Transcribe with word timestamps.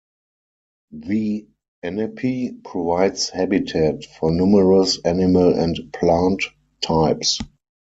The 0.89 1.45
Ennepe 1.85 2.63
provides 2.63 3.29
habitat 3.29 4.03
for 4.03 4.31
numerous 4.31 4.97
animal 5.05 5.53
and 5.53 5.79
plant 5.93 6.43
types. 6.81 7.37